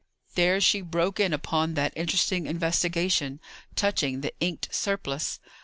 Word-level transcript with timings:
There 0.33 0.59
she 0.59 0.81
broke 0.81 1.19
in 1.19 1.31
upon 1.31 1.75
that 1.75 1.93
interesting 1.95 2.47
investigation, 2.47 3.39
touching 3.75 4.21
the 4.21 4.33
inked 4.39 4.73
surplice. 4.73 5.39